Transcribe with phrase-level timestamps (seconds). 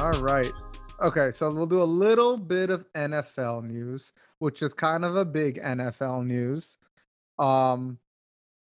[0.00, 0.50] All right.
[1.02, 5.26] Okay, so we'll do a little bit of NFL news, which is kind of a
[5.26, 6.78] big NFL news.
[7.38, 7.98] Um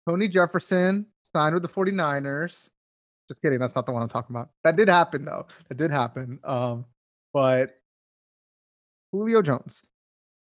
[0.05, 2.69] Tony Jefferson signed with the 49ers.
[3.29, 4.49] Just kidding, that's not the one I'm talking about.
[4.65, 5.47] That did happen though.
[5.69, 6.37] That did happen.
[6.44, 6.83] Um
[7.33, 7.79] but
[9.13, 9.87] Julio Jones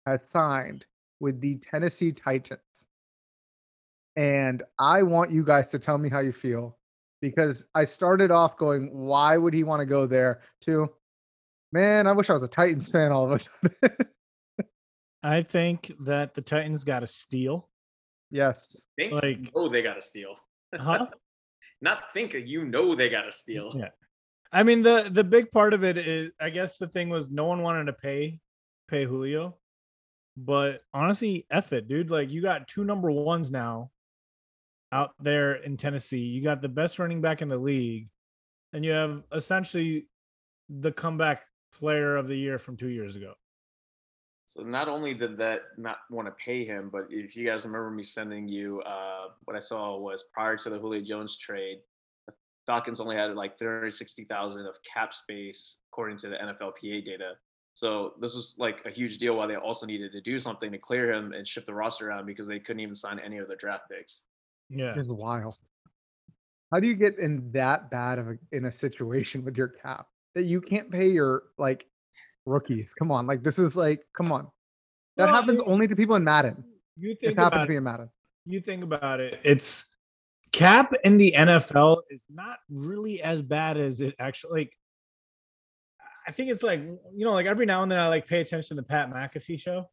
[0.08, 0.86] has signed
[1.20, 2.88] with the Tennessee Titans.
[4.16, 6.76] And I want you guys to tell me how you feel
[7.22, 10.42] because I started off going, why would he want to go there?
[10.62, 10.90] To,
[11.72, 14.08] man, I wish I was a Titans fan all of a sudden.
[15.24, 17.70] I think that the Titans got a steal.
[18.32, 18.76] yes.
[18.98, 20.36] Think Like- oh, they got a steal.
[20.76, 21.08] Huh?
[21.82, 23.74] Not think you know they got a steal.
[23.76, 23.90] Yeah.
[24.52, 27.46] I mean the the big part of it is I guess the thing was no
[27.46, 28.40] one wanted to pay
[28.88, 29.58] pay Julio.
[30.38, 32.12] But honestly, F it, dude.
[32.12, 33.90] Like you got two number ones now
[34.92, 36.20] out there in Tennessee.
[36.20, 38.10] You got the best running back in the league,
[38.74, 40.08] and you have essentially
[40.70, 43.34] the comeback player of the year from two years ago.
[44.46, 47.90] So not only did that not want to pay him, but if you guys remember
[47.90, 51.80] me sending you, uh, what I saw was prior to the Julio Jones trade,
[52.28, 52.34] the
[52.66, 57.36] Falcons only had like 360,000 of cap space according to the NFLPA data.
[57.76, 59.36] So this was like a huge deal.
[59.36, 62.26] Why they also needed to do something to clear him and shift the roster around
[62.26, 64.24] because they couldn't even sign any of their draft picks.
[64.74, 64.94] Yeah.
[64.98, 65.58] It's wild.
[66.72, 70.08] How do you get in that bad of a in a situation with your cap
[70.36, 71.86] that you can't pay your like
[72.46, 72.94] rookies?
[72.98, 74.48] Come on, like this is like, come on.
[75.18, 76.64] That Well, happens only to people in Madden.
[76.98, 78.10] You It think to be in Madden.
[78.46, 79.40] you think about it.
[79.44, 79.86] It's
[80.52, 84.78] cap in the NFL is not really as bad as it actually like
[86.28, 88.78] I think it's like you know, like every now and then I like pay attention
[88.78, 89.90] to the Pat McAfee show.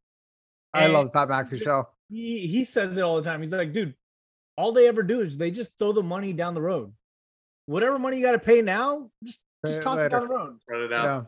[0.74, 1.88] I And love the Pat McAfee show.
[2.08, 3.40] He he says it all the time.
[3.40, 3.94] He's like, dude,
[4.58, 6.92] all they ever do is they just throw the money down the road.
[7.66, 10.34] Whatever money you got to pay now, just Pay just it toss it down the
[10.34, 10.60] road.
[10.62, 11.22] Spread it Yeah.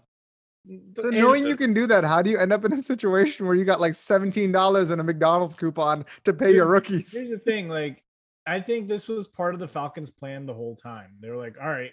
[0.69, 2.83] Mm, so And- knowing you can do that, how do you end up in a
[2.83, 7.13] situation where you got like seventeen dollars in a McDonald's coupon to pay your rookies?
[7.13, 8.03] Here's the thing, like
[8.47, 11.15] I think this was part of the Falcons' plan the whole time.
[11.21, 11.93] They were like, "All right,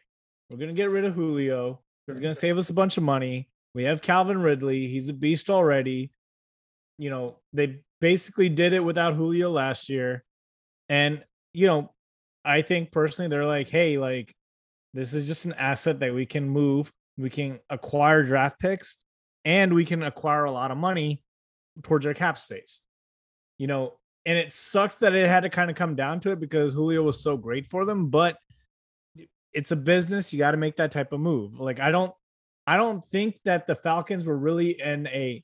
[0.49, 1.81] we're gonna get rid of Julio.
[2.07, 3.47] It's gonna save us a bunch of money.
[3.75, 4.87] We have Calvin Ridley.
[4.87, 6.11] He's a beast already.
[6.97, 10.23] You know, they basically did it without Julio last year,
[10.89, 11.93] and you know,
[12.45, 14.33] I think personally they're like, hey, like
[14.93, 16.91] this is just an asset that we can move.
[17.17, 18.97] We can acquire draft picks,
[19.45, 21.23] and we can acquire a lot of money
[21.83, 22.81] towards our cap space.
[23.57, 23.93] You know,
[24.25, 27.01] and it sucks that it had to kind of come down to it because Julio
[27.01, 28.37] was so great for them, but
[29.53, 30.31] it's a business.
[30.31, 31.59] You got to make that type of move.
[31.59, 32.13] Like I don't
[32.67, 35.43] I don't think that the Falcons were really in a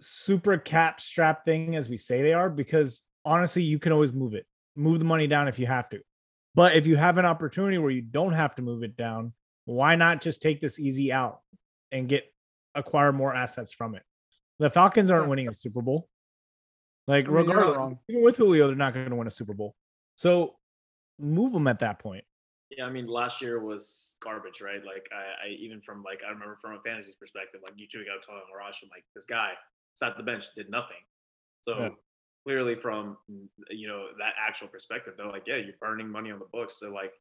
[0.00, 4.34] super cap strap thing as we say they are because honestly, you can always move
[4.34, 4.46] it.
[4.76, 6.00] Move the money down if you have to.
[6.54, 9.32] But if you have an opportunity where you don't have to move it down,
[9.64, 11.40] why not just take this easy out
[11.92, 12.24] and get
[12.74, 14.02] acquire more assets from it?
[14.58, 16.08] The Falcons aren't winning a Super Bowl.
[17.06, 17.98] Like I mean, regardless, wrong.
[18.08, 19.74] even with Julio, they're not going to win a Super Bowl.
[20.16, 20.56] So
[21.18, 22.24] move them at that point.
[22.70, 24.82] Yeah, I mean, last year was garbage, right?
[24.84, 28.04] Like, I, I even from like I remember from a fantasy perspective, like you two
[28.04, 29.50] got telling Arash, I'm like, this guy
[29.96, 30.96] sat the bench, did nothing.
[31.60, 31.88] So Yeah.
[32.44, 33.16] Clearly, from
[33.70, 36.78] you know that actual perspective, they're like, yeah, you're burning money on the books.
[36.80, 37.12] So like,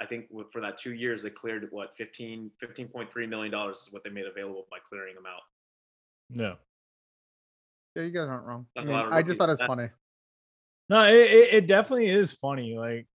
[0.00, 4.04] I think for that two years, they cleared what 15, 15.3 million dollars is what
[4.04, 5.42] they made available by clearing them out.
[6.30, 6.56] No,
[7.96, 8.66] Yeah, you guys aren't wrong.
[8.76, 9.88] I, mean, I just thought it was That- funny.
[10.90, 12.76] no, it, it, it definitely is funny.
[12.76, 13.06] Like,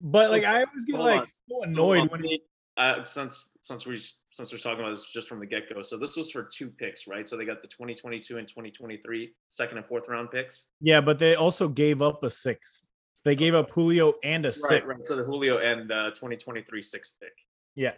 [0.00, 1.26] but So, like I always get like on.
[1.26, 2.42] so So, annoyed um, when he,
[2.76, 5.96] uh, since since we since we're talking about this just from the get go, so
[5.96, 7.26] this was for two picks, right?
[7.28, 10.66] So they got the 2022 and 2023 second and fourth round picks.
[10.80, 12.86] yeah, but they also gave up a sixth.
[13.24, 14.86] They gave up Julio and a Right, sixth.
[14.86, 14.98] right.
[15.06, 17.32] So the Julio and the 2023 sixth pick.
[17.74, 17.92] Yeah,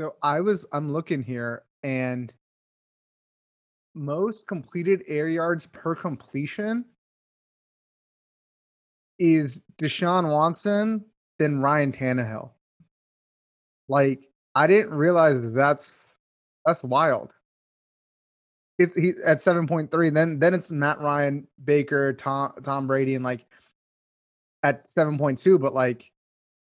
[0.00, 2.32] So I was I'm looking here and
[3.94, 6.86] most completed air yards per completion
[9.18, 11.04] is Deshaun Watson,
[11.42, 12.50] then Ryan Tannehill.
[13.88, 16.06] Like I didn't realize that's
[16.64, 17.32] that's wild.
[18.78, 23.44] It's he at 7.3, then then it's Matt Ryan, Baker, Tom Tom Brady, and like
[24.62, 26.10] at 7.2, but like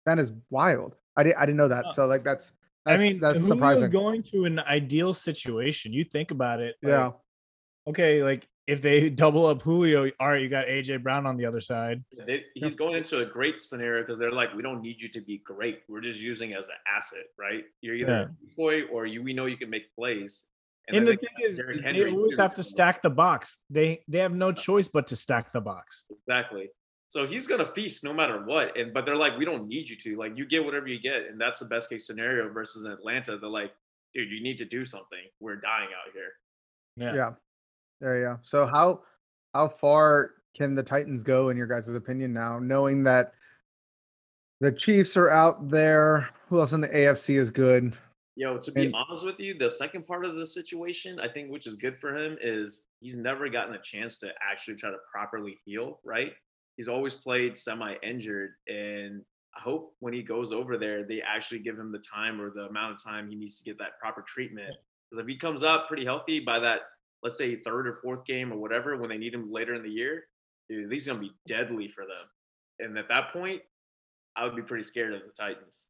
[0.05, 0.95] that is wild.
[1.15, 1.95] I didn't I didn't know that.
[1.95, 2.51] So like that's
[2.85, 3.89] that's I mean, that's Julio's surprising.
[3.89, 5.91] going to an ideal situation.
[5.91, 6.75] You think about it.
[6.81, 7.11] like, yeah.
[7.87, 11.45] Okay, like if they double up Julio, all right, you got AJ Brown on the
[11.45, 12.03] other side.
[12.25, 15.21] They, he's going into a great scenario because they're like, we don't need you to
[15.21, 15.83] be great.
[15.87, 17.63] We're just using as an asset, right?
[17.81, 18.21] You're either Yeah.
[18.23, 20.43] a decoy or you we know you can make plays.
[20.89, 23.57] And, then the thing is, they always too, have to stack the box.
[23.69, 26.05] They they have no choice but to stack the box.
[26.09, 26.69] Exactly.
[27.09, 28.77] So he's gonna feast no matter what.
[28.77, 30.17] And but they're like, we don't need you to.
[30.17, 33.37] Like you get whatever you get, and that's the best case scenario versus Atlanta.
[33.37, 33.71] They're like,
[34.13, 35.19] dude, you need to do something.
[35.39, 36.31] We're dying out here.
[36.95, 37.15] Yeah.
[37.15, 37.31] Yeah.
[37.99, 38.39] There you go.
[38.43, 39.01] So how
[39.53, 43.33] how far can the Titans go in your guys' opinion now, knowing that
[44.59, 46.29] the Chiefs are out there?
[46.49, 47.95] Who else in the AFC is good?
[48.35, 51.51] Yo, to be And- honest with you, the second part of the situation, I think,
[51.51, 54.97] which is good for him, is he's never gotten a chance to actually try to
[55.11, 55.99] properly heal.
[56.03, 56.33] Right?
[56.77, 61.77] He's always played semi-injured, and I hope when he goes over there, they actually give
[61.79, 64.75] him the time or the amount of time he needs to get that proper treatment.
[65.09, 66.81] Because if he comes up pretty healthy by that,
[67.23, 69.89] let's say third or fourth game or whatever, when they need him later in the
[69.89, 70.25] year,
[70.69, 72.27] dude, he's gonna be deadly for them.
[72.79, 73.61] And at that point,
[74.35, 75.85] I would be pretty scared of the Titans.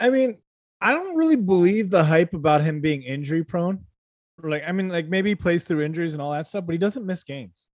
[0.00, 0.38] I mean,
[0.80, 3.84] I don't really believe the hype about him being injury prone.
[4.42, 6.78] Like, I mean, like maybe he plays through injuries and all that stuff, but he
[6.78, 7.66] doesn't miss games.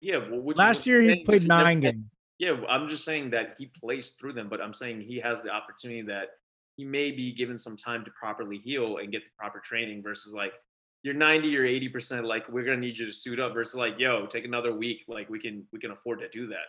[0.00, 2.04] Yeah, well, which Last year he played nine games.
[2.38, 5.50] Yeah, I'm just saying that he plays through them, but I'm saying he has the
[5.50, 6.28] opportunity that
[6.76, 10.34] he may be given some time to properly heal and get the proper training versus
[10.34, 10.52] like
[11.06, 13.94] you're 90 or 80 percent like we're gonna need you to suit up versus like
[13.96, 16.66] yo take another week like we can we can afford to do that.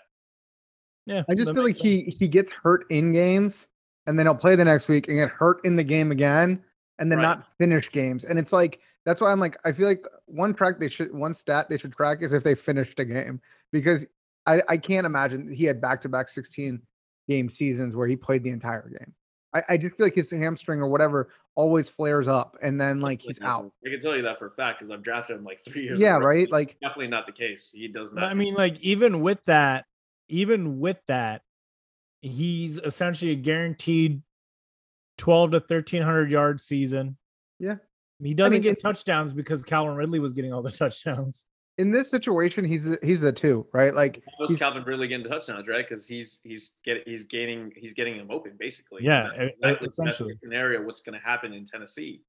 [1.07, 1.83] Yeah, I just feel like sense.
[1.83, 3.67] he he gets hurt in games
[4.05, 6.63] and then he'll play the next week and get hurt in the game again
[6.99, 7.25] and then Right.
[7.25, 8.25] not finish games.
[8.25, 11.33] And it's like that's why I'm like I feel like one track they should one
[11.33, 13.41] stat they should track is if they finished a game
[13.71, 14.05] because
[14.45, 16.79] I I can't imagine he had back to back 16
[17.27, 19.13] game seasons where he played the entire game.
[19.53, 23.21] I, I just feel like his hamstring or whatever always flares up and then like
[23.21, 23.71] he's out.
[23.85, 25.99] I can tell you that for a fact because I've drafted him like three years.
[25.99, 26.25] Yeah, a row.
[26.27, 26.51] right.
[26.51, 27.71] Like Definitely not the case.
[27.73, 28.25] He does not.
[28.25, 29.85] I mean, like even with that,
[30.29, 31.41] even with that,
[32.21, 34.21] he's essentially a guaranteed
[35.17, 37.17] twelve to thirteen hundred yard season.
[37.59, 37.75] Yeah.
[38.21, 41.45] he doesn't mean, get touchdowns because Calvin Ridley was getting all the touchdowns.
[41.77, 43.93] In this situation, he's the- he's the two, right?
[43.93, 45.85] Like How is he's- Calvin Ridley getting touchdowns, right?
[45.87, 49.03] Because he's he's get he's gaining he's getting him open basically.
[49.03, 49.29] Yeah,
[49.61, 50.31] That's the essentially.
[50.33, 50.81] case scenario.
[50.83, 52.23] What's going to happen in Tennessee?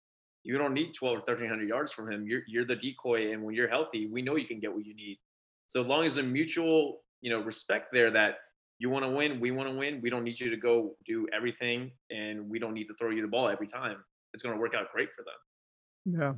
[0.44, 2.26] You don't need twelve or thirteen hundred yards from him.
[2.26, 4.94] You're you're the decoy, and when you're healthy, we know you can get what you
[4.94, 5.18] need.
[5.66, 8.36] So long as a mutual you know respect there that
[8.78, 10.00] you want to win, we want to win.
[10.00, 13.22] We don't need you to go do everything, and we don't need to throw you
[13.22, 13.96] the ball every time.
[14.34, 16.18] It's going to work out great for them.
[16.20, 16.34] Yeah.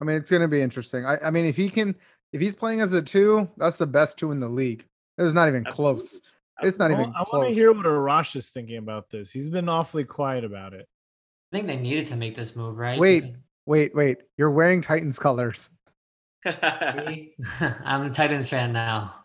[0.00, 1.04] I mean, it's going to be interesting.
[1.04, 1.94] I, I mean, if he can,
[2.32, 4.84] if he's playing as the two, that's the best two in the league.
[5.18, 6.20] It's not even close.
[6.62, 9.30] It's not I even want, I want to hear what Arash is thinking about this.
[9.30, 10.86] He's been awfully quiet about it.
[11.52, 12.98] I think they needed to make this move, right?
[12.98, 13.20] Wait.
[13.20, 13.36] Because-
[13.66, 14.18] Wait, wait.
[14.36, 15.70] You're wearing Titans colors.
[16.44, 19.14] I'm a Titans fan now.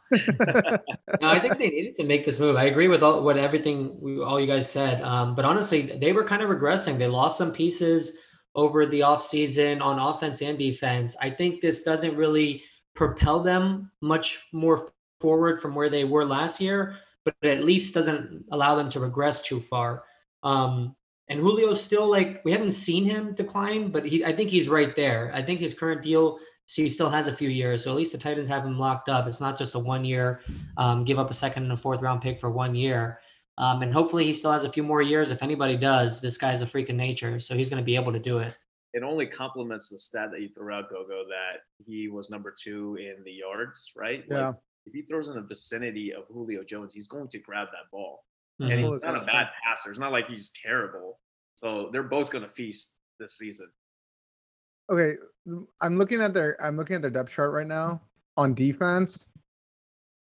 [1.21, 2.57] No, I think they needed to make this move.
[2.57, 5.01] I agree with all what everything we, all you guys said.
[5.01, 6.97] Um, but honestly, they were kind of regressing.
[6.97, 8.17] They lost some pieces
[8.53, 11.15] over the offseason on offense and defense.
[11.21, 12.63] I think this doesn't really
[12.95, 14.89] propel them much more
[15.19, 19.41] forward from where they were last year, but at least doesn't allow them to regress
[19.41, 20.03] too far.
[20.43, 20.95] Um,
[21.27, 24.95] and Julio's still like we haven't seen him decline, but he I think he's right
[24.95, 25.31] there.
[25.33, 27.83] I think his current deal so he still has a few years.
[27.83, 29.27] So at least the Titans have him locked up.
[29.27, 30.41] It's not just a one year,
[30.77, 33.19] um, give up a second and a fourth round pick for one year.
[33.57, 35.31] Um, and hopefully he still has a few more years.
[35.31, 37.39] If anybody does, this guy's a freak of nature.
[37.39, 38.57] So he's going to be able to do it.
[38.95, 42.95] It only complements the stat that you threw out, Gogo, that he was number two
[42.95, 44.23] in the yards, right?
[44.31, 44.47] Yeah.
[44.47, 44.55] Like,
[44.85, 48.23] if he throws in the vicinity of Julio Jones, he's going to grab that ball.
[48.61, 48.71] Mhm.
[48.71, 49.25] And he's as not a hell.
[49.25, 49.89] bad passer.
[49.89, 51.19] It's not like he's terrible.
[51.55, 53.67] So they're both going to feast this season.
[54.89, 55.17] Okay,
[55.81, 58.01] I'm looking at their I'm looking at their depth chart right now
[58.37, 59.25] on defense.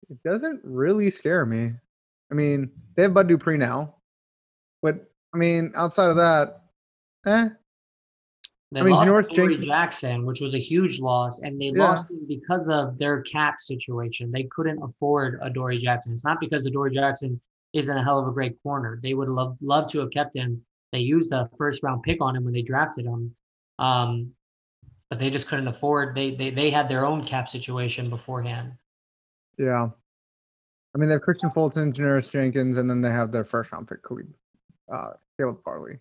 [0.09, 1.73] It doesn't really scare me.
[2.31, 3.97] I mean, they have Bud Dupree now,
[4.81, 6.63] but I mean, outside of that,
[7.27, 7.49] eh,
[8.73, 11.83] They I mean, lost North Jenkins- Jackson, which was a huge loss, and they Yeah.
[11.89, 14.31] lost him because of their cap situation.
[14.31, 16.13] They couldn't afford Adoree' Jackson.
[16.13, 17.39] It's not because Dory Jackson
[17.73, 18.99] isn't a hell of a great corner.
[19.03, 20.63] They would love love to have kept him.
[20.91, 23.35] They used a first round pick on him when they drafted him,
[23.79, 24.33] um,
[25.09, 26.15] but they just couldn't afford.
[26.15, 28.73] They they they had their own cap situation beforehand.
[29.57, 29.89] yeah.
[30.95, 33.87] I mean, they have Kristian Fulton, Janoris Jenkins, and then they have their first round
[33.87, 34.31] pick, Khalid,
[34.93, 35.97] uh, Caleb Farley.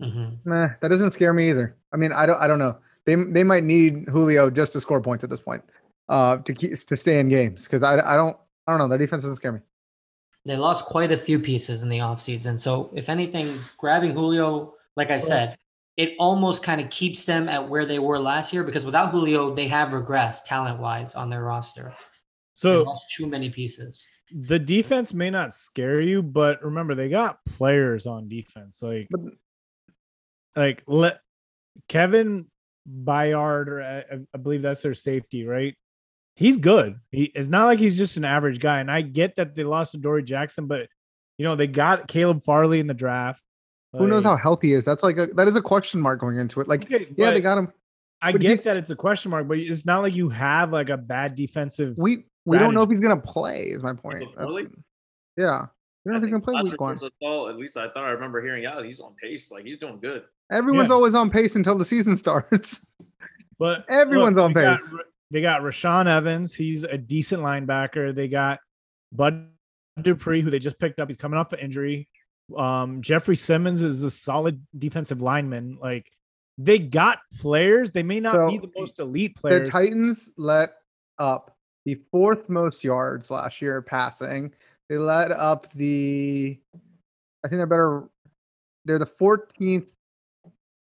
[0.00, 1.76] Hmm Nah, that doesn't scare me either.
[1.92, 2.78] I mean, I don't, I don't know.
[3.04, 5.62] They they might need Julio just to score points at this point,
[6.08, 8.36] uh, to keep to stay in games because I I don't
[8.66, 8.88] I don't know.
[8.88, 9.60] Their defense doesn't scare me.
[10.44, 12.58] They lost quite a few pieces in the offseason.
[12.60, 15.56] So, if anything, grabbing Julio, like I said,
[15.96, 19.54] it almost kind of keeps them at where they were last year because without Julio,
[19.54, 21.92] they have regressed talent wise on their roster.
[22.54, 24.06] So They So lost too many pieces.
[24.30, 28.82] the defense may not scare you, but remember they got players on defense.
[28.82, 29.20] Like But
[30.56, 31.20] like let
[31.88, 32.46] Kevin
[32.88, 35.74] Byard, or I, I- I believe that's their safety, right?
[36.36, 37.00] he's good.
[37.10, 38.80] He it's not like he's just an average guy.
[38.80, 40.88] And I get that they lost to Dory Jackson, but
[41.38, 43.42] you know they got Caleb Farley in the draft.
[43.92, 44.84] Who knows how healthy he is?
[44.84, 46.68] That's like a that is a question mark going into it.
[46.68, 47.72] Like, okay, yeah, they got him.
[48.20, 50.90] I but get that it's a question mark, but it's not like you have like
[50.90, 51.96] a bad defensive.
[51.96, 53.68] We we don't know if he's gonna play.
[53.68, 54.18] Is my point.
[54.20, 54.62] Caleb That's- Farley?
[54.64, 54.84] Um,
[55.38, 55.66] yeah,
[56.04, 56.94] we don't know if he's gonna play last week one.
[56.94, 59.50] reports at least I thought I remember hearing out he's on pace.
[59.50, 60.24] Like he's doing good.
[60.50, 60.94] Everyone's Yeah.
[60.94, 62.84] always on pace until the season starts.
[63.58, 64.94] But Everyone's on they got pace.
[65.30, 66.52] They got Rashaan Evans.
[66.54, 68.14] He's a decent linebacker.
[68.14, 68.58] They got
[69.12, 69.48] Bud
[70.02, 71.08] Dupree, who they just picked up.
[71.08, 72.06] He's coming off an injury.
[72.54, 75.78] Um, Jeffery Simmons is a solid defensive lineman.
[75.80, 76.12] Like
[76.58, 77.92] they got players.
[77.92, 79.68] They may not be the most elite players.
[79.68, 79.72] the.
[79.72, 80.74] Titans let
[81.18, 84.52] up the fourth most yards last year passing.
[84.90, 86.58] They let up the,
[87.42, 88.04] I think they're better.
[88.84, 89.88] They're the 14th,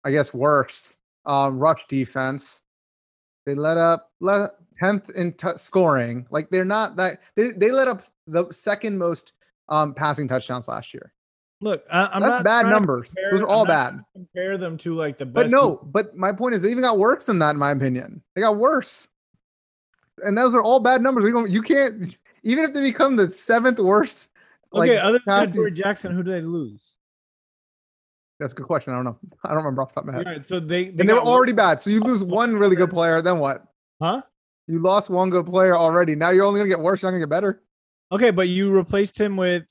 [0.04, 0.94] I guess, worst
[1.26, 2.60] um, rush defense.
[3.46, 6.26] They let up let 10th in t- scoring.
[6.30, 7.22] Like they're not that.
[7.36, 9.34] They, they let up the second most
[9.70, 11.14] um, passing touchdowns last year.
[11.62, 13.08] Look, I, I'm That's bad numbers.
[13.14, 14.04] compare- Those are all bad.
[14.14, 15.54] Compare them to like the But best.
[15.54, 18.22] no, but my point is they even got worse than that, in my opinion.
[18.36, 19.08] They got worse.
[20.26, 21.24] And those are all bad numbers.
[21.24, 24.28] We don't you can't even if they become the seventh worst.
[24.74, 26.94] okay, like, other than Jackson, who do they lose?
[28.40, 28.94] That's a good question.
[28.94, 29.18] I don't know.
[29.46, 30.26] I don't remember off the top of my head.
[30.26, 31.80] right, so they they, and they were already bad.
[31.82, 33.66] So you lose one really good player, then what?
[34.02, 34.22] huh?
[34.68, 36.16] You lost one good player already.
[36.16, 37.62] Now you're only gonna get worse, you're not gonna get better.
[38.12, 39.64] Okay, but you replaced him with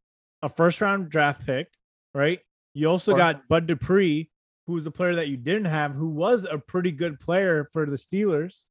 [0.43, 1.69] a first round draft pick,
[2.15, 2.41] right?
[2.75, 4.31] You also Or- got Bud Dupree,
[4.67, 7.85] who was a player that you didn't have, who was a pretty good player for
[7.87, 8.65] the Steelers.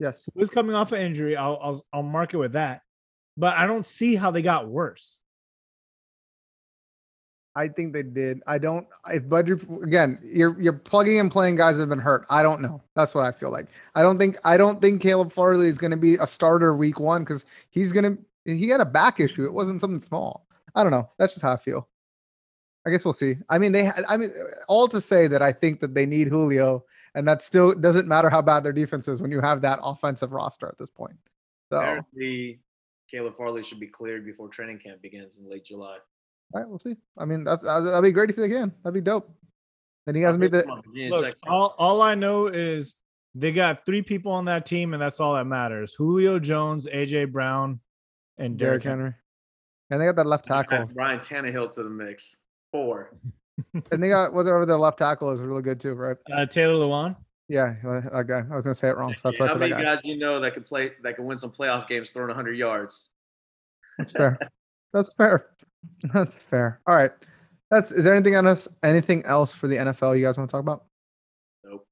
[0.00, 0.22] Yes.
[0.32, 1.36] Who was coming off an injury.
[1.36, 2.82] I'll, I'll I'll mark it with that.
[3.36, 5.20] But I don't see how they got worse.
[7.56, 8.40] I think they did.
[8.46, 8.86] I don't.
[9.08, 12.26] If budget again, you're you're plugging and playing guys that have been hurt.
[12.28, 12.82] I don't know.
[12.96, 13.68] That's what I feel like.
[13.94, 16.98] I don't think I don't think Caleb Farley is going to be a starter week
[16.98, 18.18] one because he's going to.
[18.44, 19.44] He had a back issue.
[19.44, 20.46] It wasn't something small.
[20.74, 21.08] I don't know.
[21.18, 21.88] That's just how I feel.
[22.86, 23.36] I guess we'll see.
[23.48, 23.90] I mean, they.
[24.08, 24.32] I mean,
[24.68, 26.84] all to say that I think that they need Julio,
[27.14, 30.32] and that still doesn't matter how bad their defense is when you have that offensive
[30.32, 31.16] roster at this point.
[31.70, 32.60] So, Apparently,
[33.08, 35.98] Caleb Farley should be cleared before training camp begins in late July.
[36.60, 36.96] Right, we'll see.
[37.18, 38.72] I mean, that's that'd that'd be great if they can.
[38.82, 39.30] That'd be dope.
[40.06, 40.62] Then you guys made the.
[40.62, 41.34] Come Look, Tech.
[41.46, 42.96] all, all I know is
[43.34, 45.94] they got three people on that team, and that's all that matters.
[45.94, 47.80] Julio Jones, AJ Brown,
[48.38, 49.02] and Derrick Derrick Henry.
[49.02, 49.14] Henry.
[49.90, 50.90] And they got that left tackle.
[50.94, 52.42] Ryan Tannehill to the mix.
[52.72, 53.16] Four.
[53.92, 56.16] and they got whatever the left tackle is really good too, right?
[56.32, 57.16] Uh, Taylor Lewan.
[57.48, 58.42] Yeah, uh, that guy.
[58.50, 59.82] I was gonna say it wrong, so that's why I How said many guy.
[59.82, 63.10] guys you know that could play that can win some playoff games throwing 100 yards?
[63.98, 64.38] That's fair.
[64.92, 65.46] That's fair.
[66.14, 66.80] That's fair.
[66.86, 67.12] All right.
[67.70, 70.60] That's is there anything else anything else for the NFL you guys want to talk
[70.60, 70.84] about?
[71.64, 71.86] Nope.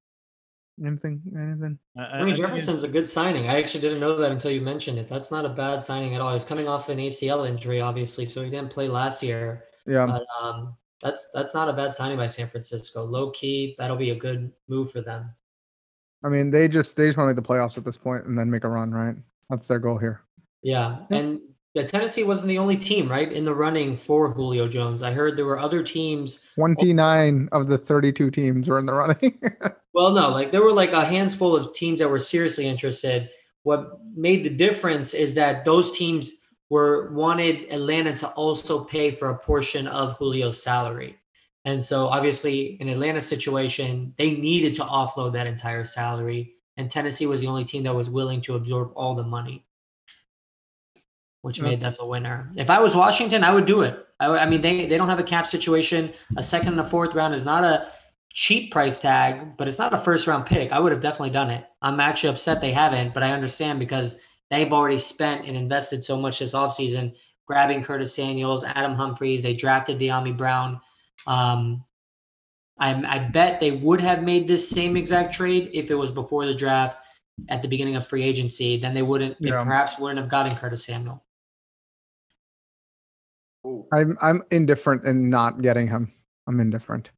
[0.84, 1.22] Anything?
[1.36, 1.78] Anything?
[1.96, 3.48] I- I- I think Jefferson's a good signing.
[3.48, 5.08] I actually didn't know that until you mentioned it.
[5.08, 6.32] That's not a bad signing at all.
[6.34, 9.64] He's coming off an ACL injury, obviously, so he didn't play last year.
[9.86, 10.06] Yeah.
[10.06, 13.02] But um, that's that's not a bad signing by San Francisco.
[13.04, 15.30] Low key, that'll be a good move for them.
[16.24, 18.38] I mean, they just they just want to make the playoffs at this point and
[18.38, 19.16] then make a run, right?
[19.50, 20.20] That's their goal here.
[20.62, 21.16] Yeah, Yeah.
[21.18, 21.40] and
[21.74, 25.02] the Tennessee wasn't the only team, right, in the running for Julio Jones.
[25.02, 26.40] I heard there were other teams.
[26.54, 29.40] 29 of the 32 teams were in the running.
[29.94, 33.28] Well, no, like there were like a handful of teams that were seriously interested.
[33.62, 36.32] What made the difference is that those teams
[36.70, 41.18] were wanted Atlanta to also pay for a portion of Julio's salary.
[41.66, 46.54] And so obviously in Atlanta's situation, they needed to offload that entire salary.
[46.78, 49.66] And Tennessee was the only team that was willing to absorb all the money,
[51.42, 52.50] which made them the winner.
[52.56, 54.06] If I was Washington, I would do it.
[54.20, 56.12] I, I mean, they, they don't have a cap situation.
[56.36, 57.88] A second and a fourth round is not a
[58.30, 60.72] cheap price tag, but it's not a first round pick.
[60.72, 61.66] I would have definitely done it.
[61.82, 64.18] I'm actually upset they haven't, but I understand because
[64.50, 67.14] they've already spent and invested so much this offseason
[67.46, 69.42] grabbing Curtis Daniels, Adam Humphries.
[69.42, 70.80] They drafted Dyami Brown.
[71.26, 71.84] Um,
[72.78, 76.46] I, I bet they would have made this same exact trade if it was before
[76.46, 76.98] the draft
[77.48, 78.78] at the beginning of free agency.
[78.78, 81.22] Then they wouldn't, they perhaps wouldn't have gotten Curtis Samuel.
[83.66, 83.86] Ooh.
[83.92, 86.12] I'm I'm indifferent in not getting him.
[86.46, 87.10] I'm indifferent.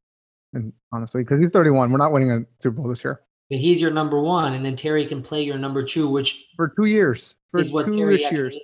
[0.53, 1.91] And honestly, because he's 31.
[1.91, 3.21] We're not winning a Super Bowl this year.
[3.49, 6.69] But he's your number one, and then Terry can play your number two, which For
[6.75, 7.35] two years.
[7.51, 8.57] For is what two Terry years.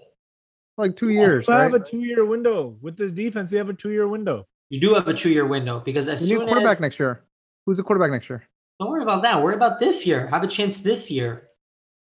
[0.77, 1.47] Like two Yeah, years.
[1.47, 1.81] We have Right?
[1.81, 3.51] a two-year window with this defense.
[3.51, 4.47] We have a two-year window.
[4.69, 6.99] You do have a two-year window because as We need a soon quarterback as next
[6.99, 7.23] year.
[7.65, 8.43] Who's the quarterback next year?
[8.79, 9.43] don't worry about that.
[9.43, 10.25] Worry about this year.
[10.27, 11.49] Have a chance this year.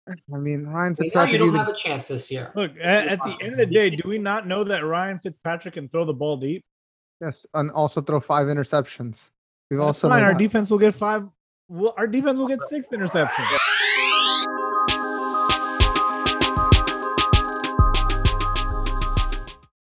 [0.09, 1.13] I mean, Ryan Fitzpatrick.
[1.27, 2.51] now, you don't Even, have a chance this year.
[2.55, 5.75] Look, at, at the end of the day, do we not know that Ryan Fitzpatrick
[5.75, 6.63] can throw the ball deep?
[7.21, 9.29] yes, and also throw five interceptions.
[9.69, 10.23] We've That's also fine.
[10.23, 10.39] Our that.
[10.39, 11.27] defense will get five.
[11.69, 13.47] Well, our defense will get six interceptions.